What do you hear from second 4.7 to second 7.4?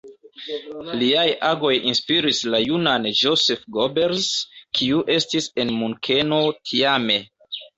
kiu estis en Munkeno tiame.